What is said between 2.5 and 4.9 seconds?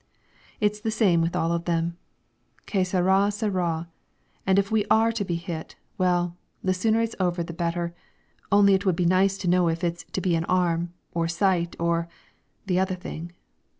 "Che sarà, sarà, and if we